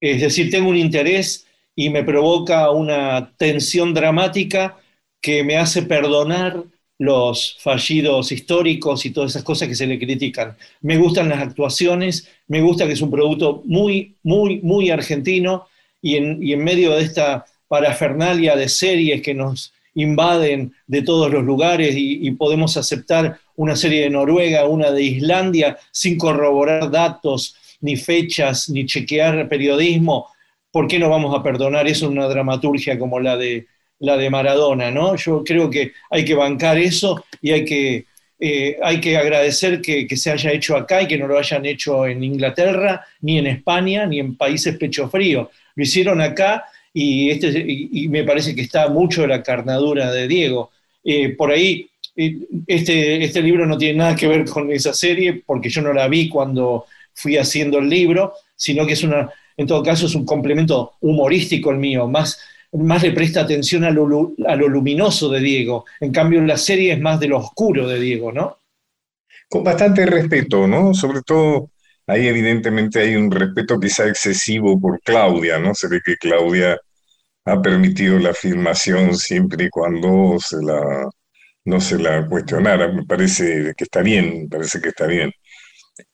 [0.00, 4.78] Es decir, tengo un interés y me provoca una tensión dramática
[5.20, 6.64] que me hace perdonar
[6.98, 10.56] los fallidos históricos y todas esas cosas que se le critican.
[10.82, 15.66] Me gustan las actuaciones, me gusta que es un producto muy, muy, muy argentino
[16.02, 21.44] y en, en medio de esta parafernalia de series que nos invaden de todos los
[21.44, 27.56] lugares y, y, podemos aceptar una serie de Noruega, una de Islandia, sin corroborar datos,
[27.80, 30.28] ni fechas, ni chequear periodismo,
[30.70, 33.66] ¿por qué no vamos a perdonar eso en una dramaturgia como la de
[34.00, 35.16] la de Maradona, ¿no?
[35.16, 38.06] Yo creo que hay que bancar eso y hay que,
[38.38, 42.06] eh, hay que agradecer que, se haya hecho acá y que no lo hayan hecho
[42.06, 45.50] en Inglaterra, ni en España, ni en países pecho frío.
[45.74, 50.70] Lo hicieron acá y, este, y, me parece que está mucho la carnadura de Diego.
[51.04, 52.36] Eh, por ahí, eh,
[52.66, 56.08] este, este libro no tiene nada que ver con esa serie porque yo no la
[56.08, 60.24] vi cuando fui haciendo el libro, sino que es una, en todo caso, es un
[60.24, 62.40] complemento humorístico el mío, más
[62.72, 64.34] más le presta atención a lo,
[64.68, 65.84] luminoso de Diego.
[66.00, 68.58] En cambio, la serie es más de lo oscuro de Diego, ¿no?
[69.48, 70.92] Con bastante respeto, ¿no?
[70.92, 71.70] Sobre todo
[72.06, 75.74] ahí evidentemente hay un respeto quizá excesivo por Claudia, ¿no?
[75.74, 76.78] Se ve que Claudia
[77.46, 81.08] ha permitido la filmación siempre y cuando se la,
[81.64, 82.92] no se la cuestionara.
[82.92, 85.32] Me parece que está bien, me parece que está bien.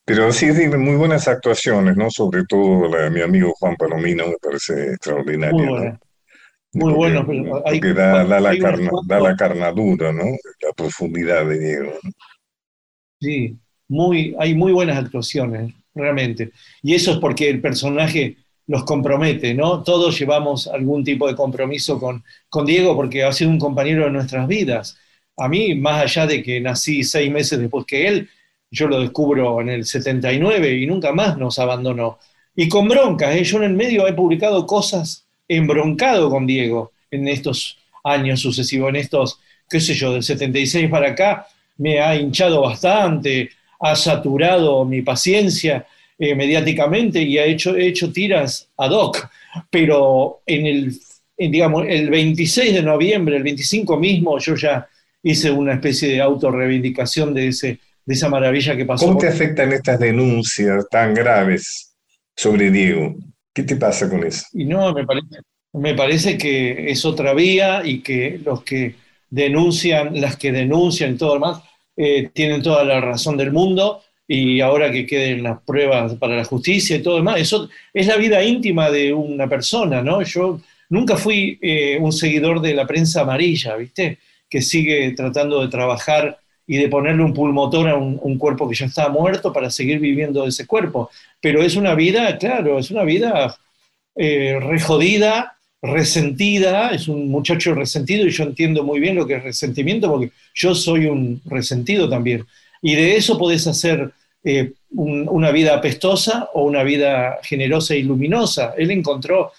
[0.05, 2.11] Pero sí, muy buenas actuaciones, ¿no?
[2.11, 5.57] Sobre todo la de mi amigo Juan Palomino me parece extraordinario.
[5.57, 5.99] Muy bueno.
[6.75, 7.63] Muy bueno, pero
[7.95, 8.41] da, la
[9.07, 10.25] da la carnadura, ¿no?
[10.61, 11.93] La profundidad de Diego.
[13.21, 13.57] Sí,
[13.89, 16.51] muy, hay muy buenas actuaciones, realmente.
[16.83, 19.83] Y eso es porque el personaje los compromete, ¿no?
[19.83, 24.11] Todos llevamos algún tipo de compromiso con, con Diego porque ha sido un compañero de
[24.11, 24.99] nuestras vidas.
[25.37, 28.29] A mí, más allá de que nací seis meses después que él,
[28.71, 32.19] yo lo descubro en el 79 y nunca más nos abandonó.
[32.57, 33.45] Y con broncas, ¿eh?
[33.45, 38.97] yo en el medio he publicado cosas embroncado con Diego en estos años sucesivos, en
[38.97, 41.47] estos, qué sé yo, del 76 para acá,
[41.79, 45.87] me ha hinchado bastante, ha saturado mi paciencia
[46.19, 49.29] eh, mediáticamente y ha hecho, he hecho tiras ad hoc,
[49.71, 50.99] pero en el,
[51.37, 54.89] digamos, el 26 de noviembre, el 25 mismo, yo ya
[55.23, 59.07] hice una especie de autorreivindicación de ese de esa maravilla que pasó.
[59.07, 61.95] ¿Cómo te afectan estas denuncias tan graves
[62.37, 63.15] sobre Diego?
[63.55, 64.47] ¿Qué te pasa con eso?
[64.53, 64.93] Y no,
[65.73, 68.97] me parece, que es otra vía y que los que
[69.31, 71.63] denuncian, las que denuncian y todo lo demás,
[71.97, 76.45] eh, tienen toda la razón del mundo y ahora que queden las pruebas para la
[76.45, 80.21] justicia y todo lo demás, eso es la vida íntima de una persona, ¿no?
[80.23, 84.19] Yo nunca fui eh, un seguidor de la prensa amarilla, ¿viste?
[84.51, 88.87] Que sigue tratando de trabajar y de ponerle un pulmotor a un, cuerpo que ya
[88.87, 91.11] estaba muerto para seguir viviendo ese cuerpo.
[91.41, 93.57] Pero es una vida, claro, es una vida
[94.17, 99.43] eh, rejodida, resentida, es un muchacho resentido y yo entiendo muy bien lo que es
[99.43, 102.47] resentimiento porque yo soy un resentido también.
[102.81, 104.11] Y de eso podés hacer
[104.43, 108.75] eh, una vida apestosa o una vida generosa y luminosa.
[108.79, 109.53] Él encontró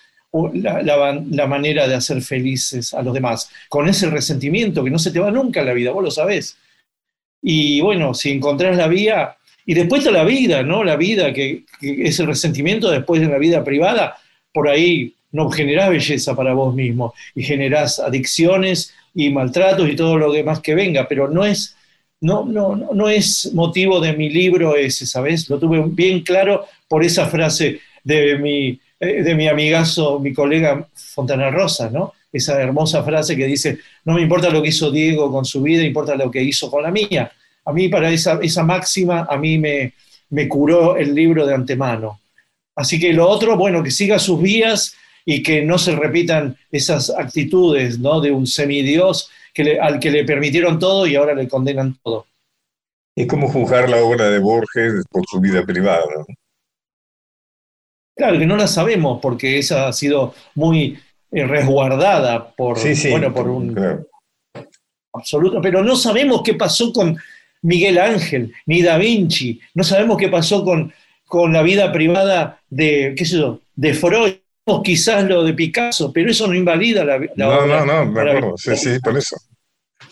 [0.54, 5.12] la, la, manera de hacer felices a los demás, con ese resentimiento que no se
[5.12, 6.58] te va nunca en la vida, vos lo sabés.
[7.48, 9.38] Y bueno, si encontrás la vía,
[9.68, 10.84] y después de la vida, ¿no?
[10.84, 14.18] La vida, que, es el resentimiento después de la vida privada,
[14.52, 20.18] por ahí no generás belleza para vos mismo y generás adicciones y maltratos y todo
[20.18, 21.76] lo demás que venga, pero no es,
[22.20, 25.48] no, no, no es motivo de mi libro ese, ¿sabes?
[25.48, 30.88] Lo tuve bien claro por esa frase de mi, eh, de mi amigazo, mi colega
[30.96, 32.14] Fontana Rosa, ¿no?
[32.36, 35.84] Esa hermosa frase que dice, no me importa lo que hizo Diego con su vida,
[35.84, 37.32] importa lo que hizo con la mía.
[37.66, 39.94] A mí para esa, esa máxima, a mí me,
[40.30, 42.20] me curó el libro de antemano.
[42.76, 47.10] Así que lo otro, bueno, que siga sus vías y que no se repitan esas
[47.10, 48.22] actitudes ¿no?
[48.22, 52.28] de un semidios que al que le permitieron todo y ahora le condenan todo.
[53.16, 56.04] Es como juzgar la obra de Borges por su vida privada.
[58.16, 61.00] Claro que no la sabemos porque esa ha sido muy
[61.32, 62.78] resguardada por,
[63.10, 64.06] bueno, por un
[65.14, 67.18] absoluto, pero no sabemos qué pasó con
[67.62, 70.94] Miguel Ángel, ni Da Vinci, no sabemos qué pasó con,
[71.26, 74.36] con la vida privada de, qué sé yo, de Freud,
[74.84, 78.58] quizás lo de Picasso, pero eso no invalida la, la no, No, no, me acuerdo,
[78.58, 79.36] sí, sí, por eso.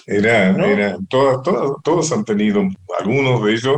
[0.05, 2.61] Era, era, todos han tenido,
[2.99, 3.78] algunos de ellos,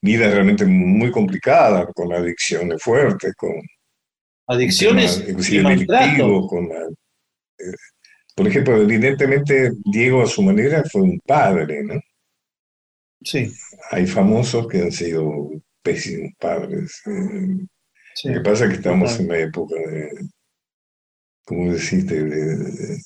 [0.00, 3.52] vidas realmente muy complicadas, con adicciones fuertes, con,
[4.52, 6.46] adicciones y maltrato.
[6.46, 7.74] Con eh,
[8.34, 12.00] por ejemplo, evidentemente Diego a su manera fue un padre, ¿no?
[13.22, 13.52] Sí.
[13.90, 15.50] Hay famosos que han sido
[15.82, 17.02] pésimos padres.
[17.06, 17.66] Eh.
[18.24, 20.28] Lo que pasa es que estamos en una época de,
[21.44, 22.22] ¿cómo deciste?
[22.24, 22.98] De,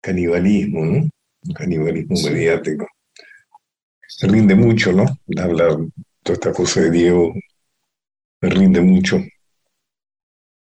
[0.00, 1.08] canibalismo, ¿no?
[1.54, 2.86] Canibalismo mediático.
[4.08, 5.04] Se rinde mucho, ¿no?
[5.36, 5.76] Hablar
[6.22, 7.34] toda esta cosa de Diego
[8.40, 9.18] me rinde mucho.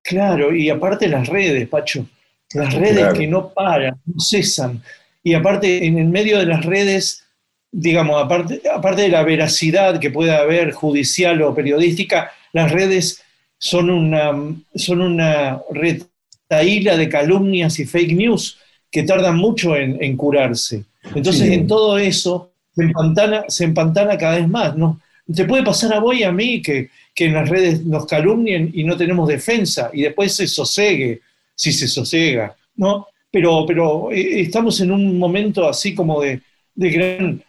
[0.06, 2.06] Claro, y aparte las redes, Pacho,
[2.54, 4.84] las redes que no paran, no cesan.
[5.24, 7.24] Y aparte, en el medio de las redes,
[7.72, 13.24] digamos, aparte, aparte de la veracidad que pueda haber judicial o periodística, las redes
[13.58, 14.32] son una,
[14.76, 18.60] son una retaíla de calumnias y fake news
[18.92, 20.84] que tardan mucho en, curarse.
[21.16, 24.78] Entonces, en todo eso se empantana, se empantana cada vez más.
[24.78, 25.02] ¿no?
[25.34, 28.70] Te puede pasar a vos y a mí que que en las redes nos calumnien
[28.74, 31.22] y no tenemos defensa y después se sosegue,
[31.56, 33.08] si se sosega, ¿no?
[33.32, 36.42] Pero, pero eh, estamos en un momento así como de,
[36.76, 37.42] gran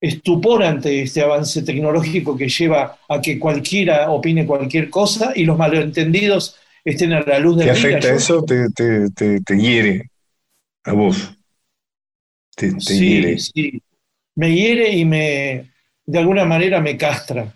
[0.00, 5.58] estupor ante este avance tecnológico que lleva a que cualquiera opine cualquier cosa y los
[5.58, 7.74] malentendidos estén a la luz del día.
[7.74, 8.42] ¿Te afecta eso?
[8.42, 10.10] ¿Te, te, te, hiere
[10.84, 11.36] a vos?
[12.56, 13.38] ¿Te, sí, hiere?
[13.38, 13.82] Sí,
[14.34, 15.70] me hiere y me,
[16.06, 17.53] de alguna manera me castra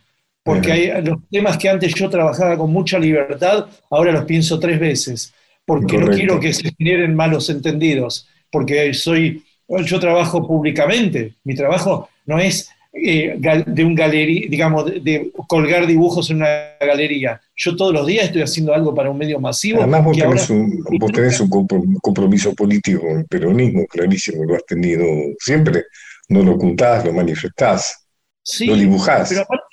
[0.48, 4.80] porque hay los temas que antes yo trabajaba con mucha libertad, ahora los pienso tres
[4.80, 5.32] veces,
[5.66, 9.44] porque no quiero que se generen malos entendidos, porque soy,
[9.84, 13.36] yo trabajo públicamente, mi trabajo no es eh,
[13.66, 16.48] de un galería, digamos, de, colgar dibujos en una
[16.80, 17.40] galería.
[17.54, 19.80] Yo todos los días estoy haciendo algo para un medio masivo.
[19.80, 21.50] Además vos, tenés, un, vos tenés un
[22.00, 25.04] compromiso político con el peronismo clarísimo, lo has tenido
[25.38, 25.84] siempre,
[26.30, 28.06] no lo ocultás, lo manifestás,
[28.60, 29.28] lo dibujás.
[29.28, 29.67] Pero aparte,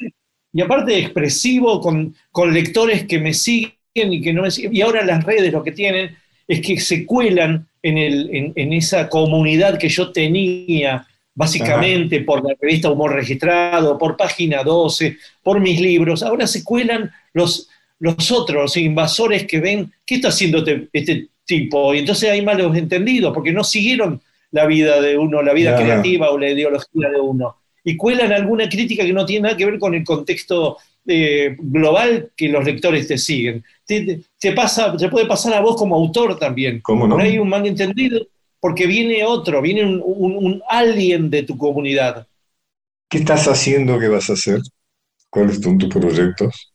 [0.56, 4.74] y aparte expresivo, con, con lectores que me siguen y que no me siguen.
[4.74, 6.16] Y ahora las redes lo que tienen
[6.48, 12.56] es que se cuelan en, el, en, esa comunidad que yo tenía, básicamente por la
[12.58, 16.24] revista Humor Registrado, por Página 12, por mis libros.
[16.24, 17.68] Ahora se cuelan los,
[18.00, 21.94] los otros, los invasores que ven, ¿qué está haciendo este, este tipo?
[21.94, 26.30] Y entonces hay malos entendidos, porque no siguieron la vida de uno, la vida creativa
[26.30, 29.80] o la ideología de uno y cuelan alguna crítica que no tiene nada que ver
[29.80, 33.64] con el contexto eh, global que los lectores te siguen.
[33.86, 34.24] Te,
[34.54, 36.82] pasa, te puede pasar a vos como autor también.
[36.82, 37.18] ¿Cómo no?
[37.20, 38.26] hay un malentendido
[38.60, 42.26] porque viene otro, viene un, un, alguien de tu comunidad.
[43.08, 44.00] ¿Qué estás haciendo?
[44.00, 44.60] ¿Qué vas a hacer?
[45.30, 46.74] ¿Cuáles son tus proyectos?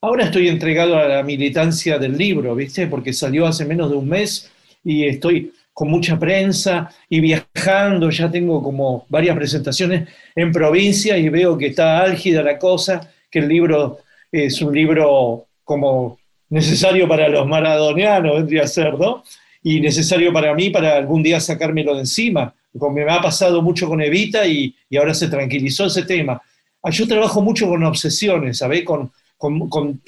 [0.00, 2.86] Ahora estoy entregado a la militancia del libro, ¿viste?
[2.86, 4.48] Porque salió hace menos de un mes
[4.84, 11.28] y estoy con mucha prensa y viajando, ya tengo como varias presentaciones en provincia y
[11.28, 13.98] veo que está álgida la cosa, que el libro
[14.32, 16.18] es un libro como
[16.48, 19.22] necesario para los maradonianos, vendría a ser, ¿no?
[19.62, 22.52] Y necesario para mí para algún día sacármelo de encima.
[22.72, 26.42] Me ha pasado mucho con Evita y, ahora se tranquilizó ese tema.
[26.82, 28.82] Ah, yo trabajo mucho con obsesiones, ¿sabes?
[28.82, 30.00] Con, con, con,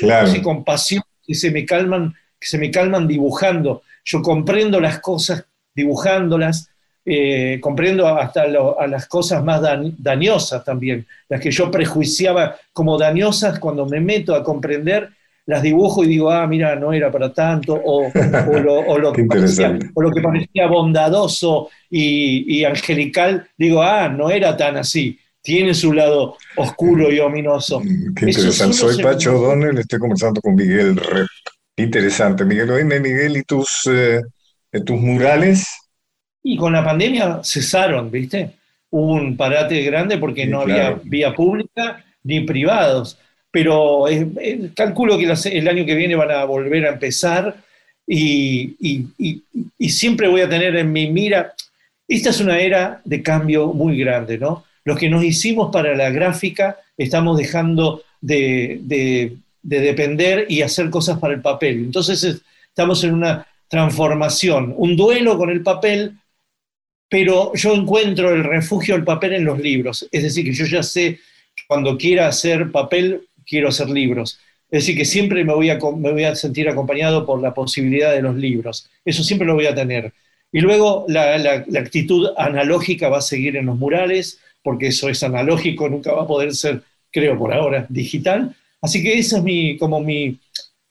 [0.43, 3.83] con pasión que se me calman, que se me calman dibujando.
[4.05, 5.45] Yo comprendo las cosas
[5.75, 6.71] dibujándolas,
[7.05, 9.63] eh, comprendo hasta a las cosas más
[9.99, 15.11] dañosas también, las que yo prejuiciaba como dañosas, cuando me meto a comprender,
[15.47, 18.03] las dibujo y digo, ah, mira, no era para tanto, o,
[19.03, 26.37] lo, que parecía, bondadoso y, angelical, digo, ah, no era tan así, tiene su lado
[26.57, 27.81] oscuro y ominoso.
[27.81, 28.77] Mm, qué interesante.
[28.77, 31.27] Soy Pacho O'Donnell, estoy conversando con Miguel Rep.
[31.77, 32.45] Interesante.
[32.45, 34.21] Miguel, oíme, Miguel, ¿y tus eh,
[34.73, 35.67] de tus murales?
[36.43, 38.51] Y con la pandemia cesaron, ¿viste?
[38.91, 43.19] Hubo un parate grande porque no había vía pública ni privados.
[43.51, 44.05] Pero
[44.75, 47.57] calculo que el año que viene van a volver a empezar
[48.07, 48.77] y,
[49.79, 51.55] y, siempre voy a tener en mi mira,
[52.09, 54.65] esta es una era de cambio muy grande, ¿no?
[54.85, 60.91] Los que nos hicimos para la gráfica estamos dejando de, de, de depender y hacer
[60.91, 61.77] cosas para el papel.
[61.85, 66.19] Entonces estamos en una transformación, un duelo con el papel,
[67.09, 70.07] pero yo encuentro el refugio del papel en los libros.
[70.11, 71.21] Es decir, que yo ya sé
[71.55, 74.41] que cuando quiera hacer papel, quiero hacer libros.
[74.71, 78.91] Es decir, que siempre me voy, a, sentir acompañado por la posibilidad de los libros.
[79.05, 80.13] Eso siempre lo voy a tener.
[80.53, 85.89] Y luego la, actitud analógica va a seguir en los murales, porque eso es analógico,
[85.89, 88.55] nunca va a poder ser, creo por ahora, digital.
[88.83, 90.39] Así que esa es mi, como mi,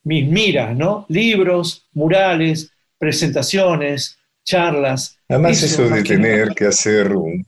[0.10, 1.06] mis miras, ¿no?
[1.08, 5.20] Libros, murales, presentaciones, charlas.
[5.30, 7.46] Además eso, de tener que hacer, un,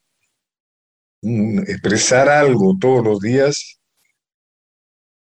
[1.67, 3.79] expresar algo todos los días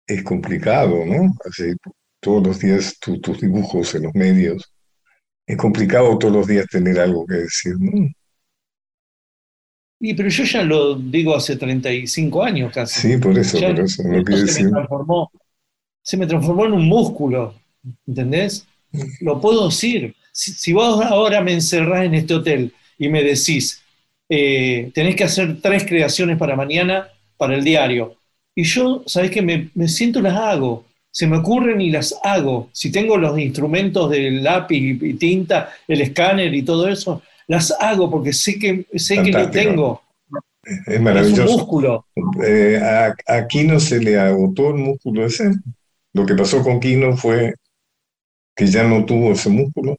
[0.05, 1.33] es complicado, ¿no?
[1.45, 1.73] Así,
[2.19, 4.69] todos los días tus dibujos en los medios.
[5.47, 8.09] Es complicado todos los días tener algo que decir, ¿no?
[10.01, 12.99] Y, pero yo ya lo digo hace 35 años casi.
[12.99, 14.03] Sí, por eso, por eso.
[14.03, 14.21] Se, me
[14.71, 15.31] transformó,
[16.01, 17.55] se me transformó en un músculo,
[18.07, 18.65] ¿entendés?
[19.21, 20.15] Lo puedo decir.
[20.33, 23.81] Si, vos ahora me encerrás en este hotel y me decís,
[24.29, 28.15] eh, tenés que hacer tres creaciones para mañana para el diario,
[28.55, 30.85] y yo, ¿sabés que me, me siento las hago?
[31.11, 32.69] se me ocurren y las hago.
[32.71, 38.09] Si tengo los instrumentos del lápiz y tinta, el escáner y todo eso, las hago
[38.09, 40.01] porque sé que, sé que lo tengo.
[40.87, 41.43] Es maravilloso.
[41.43, 42.05] un músculo.
[42.45, 42.79] Eh,
[43.27, 45.51] aquí no se le agotó el músculo ese.
[46.13, 47.55] Lo que pasó con Kino fue
[48.55, 49.97] que ya no tuvo ese músculo.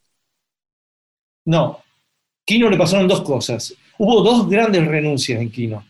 [1.45, 1.83] No,
[2.45, 3.75] Kino le pasaron dos cosas.
[3.99, 5.85] Hubo dos grandes renuncias en Kino.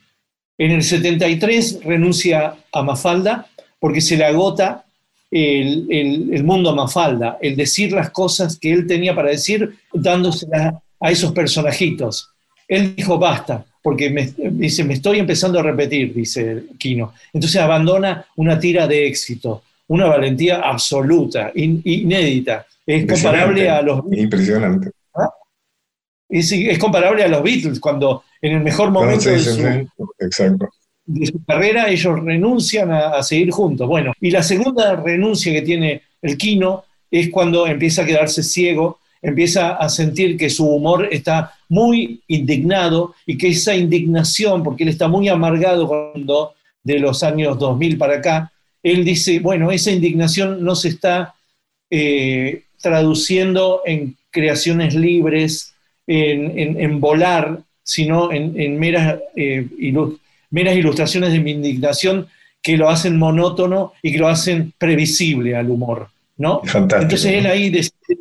[0.58, 3.46] En el 73 renuncia a Mafalda
[3.80, 4.84] porque se le agota
[5.30, 11.10] el, mundo a Mafalda, el decir las cosas que él tenía para decir dándoselas a
[11.10, 12.30] esos personajitos.
[12.68, 17.12] Él dijo, basta, porque me, dice, me estoy empezando a repetir, dice Kino.
[17.32, 22.66] Entonces abandona una tira de éxito una valentía absoluta, inédita.
[22.86, 24.90] Es comparable a los Impresionante.
[25.14, 25.30] ¿Ah?
[26.28, 29.30] Es, comparable a los Beatles, cuando en el mejor momento.
[29.30, 30.68] Exacto.
[31.04, 33.86] de su carrera ellos renuncian a, seguir juntos.
[33.86, 38.98] Bueno, y la segunda renuncia que tiene el Quino es cuando empieza a quedarse ciego,
[39.20, 44.88] empieza a sentir que su humor está muy indignado y que esa indignación, porque él
[44.88, 48.51] está muy amargado cuando de los años 2000 para acá,
[48.82, 51.34] él dice, bueno, esa indignación no se está
[51.90, 55.74] eh, traduciendo en creaciones libres,
[56.06, 59.66] en, volar, sino en, meras, eh,
[60.50, 62.26] meras ilustraciones de mi indignación
[62.60, 66.08] que lo hacen monótono y que lo hacen previsible al humor.
[66.36, 66.60] ¿no?
[66.74, 68.18] Entonces él ahí decide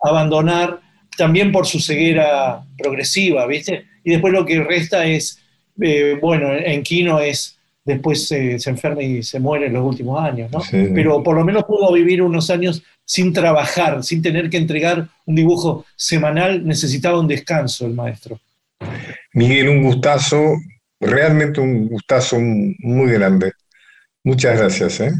[0.00, 0.80] abandonar
[1.16, 3.86] también por su ceguera progresiva, ¿viste?
[4.04, 5.38] Y después lo que resta es,
[5.80, 10.50] eh, bueno, en Kino es, después se enferma y se muere en los últimos años,
[10.50, 10.60] ¿no?
[10.70, 15.34] Pero por lo menos pudo vivir unos años sin trabajar, sin tener que entregar un
[15.34, 18.38] dibujo semanal, necesitaba un descanso el maestro.
[19.34, 20.56] Miguel, un gustazo,
[21.00, 23.52] realmente un gustazo muy grande.
[24.24, 25.12] Muchas gracias, ¿eh?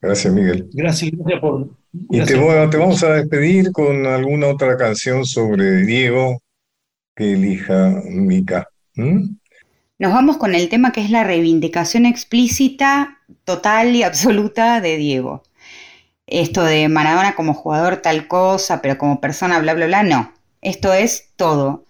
[0.00, 0.68] Gracias, Miguel.
[0.72, 1.68] Gracias, gracias por...
[1.92, 6.40] Y te, te, vamos a despedir con alguna otra canción sobre Diego
[7.16, 8.68] que elija Mica.
[10.00, 15.42] Nos vamos con el tema que es la reivindicación explícita, total y absoluta de Diego.
[16.26, 20.32] Esto de Maradona como jugador tal cosa, pero como persona bla bla bla, no.
[20.62, 21.84] Esto es todo.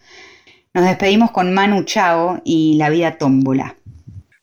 [0.74, 3.76] Nos despedimos con Manu Chao y La Vida Tómbola.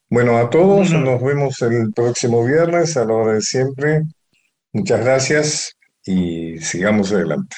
[0.10, 4.04] Bueno, a todos nos vemos el próximo viernes a la hora de siempre.
[4.72, 7.58] Muchas gracias y sigamos adelante.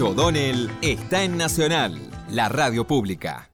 [0.00, 3.46] Pacho O'Donnell está en Nacional, la radio pública.